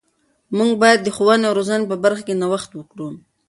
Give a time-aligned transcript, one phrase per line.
[0.57, 3.07] موږ باید د ښوونې او روزنې په برخه کې نوښت وکړو.